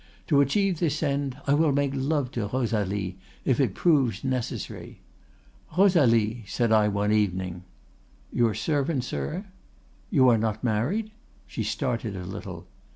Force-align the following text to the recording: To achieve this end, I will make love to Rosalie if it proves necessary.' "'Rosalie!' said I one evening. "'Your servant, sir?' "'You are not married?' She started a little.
To 0.29 0.41
achieve 0.41 0.79
this 0.79 1.03
end, 1.03 1.37
I 1.45 1.53
will 1.53 1.71
make 1.71 1.91
love 1.93 2.31
to 2.31 2.47
Rosalie 2.47 3.19
if 3.45 3.59
it 3.59 3.75
proves 3.75 4.23
necessary.' 4.23 4.99
"'Rosalie!' 5.77 6.43
said 6.47 6.71
I 6.71 6.87
one 6.87 7.11
evening. 7.11 7.65
"'Your 8.33 8.55
servant, 8.55 9.03
sir?' 9.03 9.45
"'You 10.09 10.27
are 10.29 10.39
not 10.39 10.63
married?' 10.63 11.11
She 11.45 11.61
started 11.61 12.15
a 12.15 12.25
little. 12.25 12.65